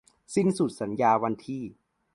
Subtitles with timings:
[0.35, 1.63] สิ้นสุดสัญญาวันที่